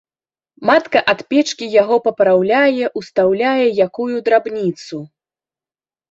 [0.67, 4.97] Матка ад печкі яго папраўляе, устаўляе якую драбніцу.